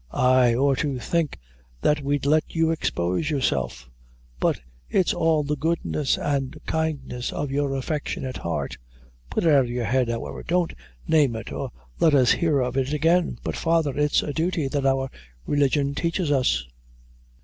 ay, 0.09 0.55
or 0.55 0.75
to 0.75 0.97
think 0.97 1.37
that 1.81 2.01
we'd 2.01 2.25
let 2.25 2.55
you 2.55 2.71
expose 2.71 3.29
yourself? 3.29 3.87
But 4.39 4.59
it's 4.89 5.13
all 5.13 5.43
the 5.43 5.55
goodness 5.55 6.17
and 6.17 6.57
kindness 6.65 7.31
of 7.31 7.51
your 7.51 7.75
affectionate 7.75 8.37
heart; 8.37 8.79
put 9.29 9.43
it 9.43 9.53
out 9.53 9.65
of 9.65 9.69
your 9.69 9.85
head, 9.85 10.09
however 10.09 10.41
don't 10.41 10.73
name 11.07 11.35
it, 11.35 11.51
or 11.51 11.69
let 11.99 12.15
us 12.15 12.31
hear 12.31 12.61
of 12.61 12.77
it 12.77 12.93
again." 12.93 13.37
"But, 13.43 13.55
father, 13.55 13.95
it's 13.95 14.23
a 14.23 14.33
duty 14.33 14.67
that 14.69 14.87
our 14.87 15.07
religion 15.45 15.93
teaches 15.93 16.31
us." 16.31 16.65